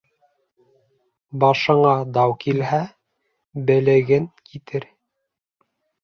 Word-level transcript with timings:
Башыңа 1.41 1.91
дау 2.15 2.33
килһә, 2.43 2.79
белеген 3.67 4.25
китер. 4.49 4.89